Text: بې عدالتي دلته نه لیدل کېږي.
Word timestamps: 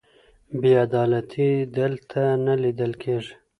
بې 0.59 0.71
عدالتي 0.85 1.49
دلته 1.77 2.21
نه 2.45 2.53
لیدل 2.63 2.91
کېږي. 3.03 3.33